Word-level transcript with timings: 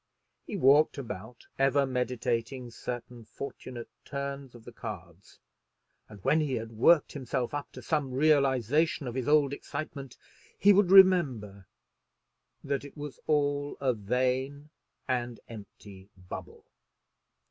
He 0.47 0.57
walked 0.57 0.97
about 0.97 1.45
ever 1.59 1.85
meditating 1.85 2.71
certain 2.71 3.23
fortunate 3.23 3.87
turns 4.03 4.55
of 4.55 4.65
the 4.65 4.71
cards; 4.71 5.37
and 6.09 6.19
when 6.23 6.41
he 6.41 6.55
had 6.55 6.71
worked 6.71 7.11
himself 7.11 7.53
up 7.53 7.71
to 7.73 7.83
some 7.83 8.11
realization 8.11 9.05
of 9.05 9.13
his 9.13 9.27
old 9.27 9.53
excitement 9.53 10.17
he 10.57 10.73
would 10.73 10.89
remember 10.89 11.67
that 12.63 12.83
it 12.83 12.97
was 12.97 13.19
all 13.27 13.77
a 13.79 13.93
vain 13.93 14.71
and 15.07 15.39
empty 15.47 16.09
bubble. 16.17 16.65